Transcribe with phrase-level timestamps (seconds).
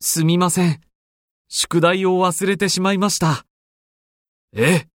[0.00, 0.80] すみません。
[1.48, 3.46] 宿題を忘れてしまいました。
[4.52, 4.86] え？